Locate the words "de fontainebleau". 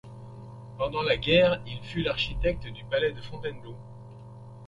3.11-3.77